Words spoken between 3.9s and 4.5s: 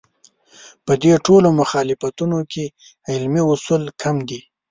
کم دي.